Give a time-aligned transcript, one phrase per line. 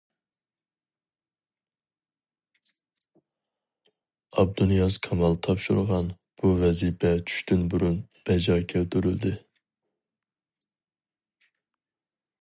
[4.35, 6.09] ئابدۇنىياز كامال تاپشۇرغان
[6.41, 8.01] بۇ ۋەزىپە چۈشتىن بۇرۇن
[8.31, 9.35] بەجا كەلتۈرۈلدى.